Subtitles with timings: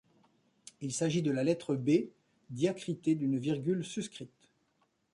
[0.81, 2.09] Il s’agit de la lettre B
[2.49, 4.49] diacritée d’une virgule suscrite.